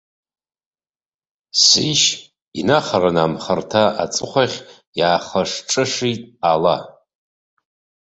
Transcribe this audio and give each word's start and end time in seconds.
Сишь, 1.65 2.07
инахараны 2.59 3.21
амхырҭа 3.23 3.83
аҵыхәахь 4.03 4.57
иаахышҿышит 4.99 6.21
ала. 6.51 6.77